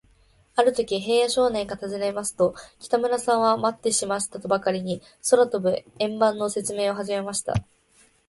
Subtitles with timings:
[0.55, 7.53] あるとき、平野少年がたずねますと、北村さんは、まってましたとばかり、空とぶ円盤のせつめいをはじめました。